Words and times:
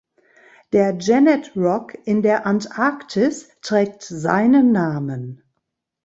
Der 0.73 0.97
Janet 0.97 1.55
Rock 1.55 1.95
in 2.05 2.23
der 2.23 2.47
Antarktis 2.47 3.49
trägt 3.61 4.01
seinen 4.01 4.71
Namen. 4.71 5.43